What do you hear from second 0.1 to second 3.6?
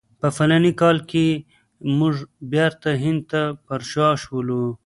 په فلاني کال کې موږ بیرته هند ته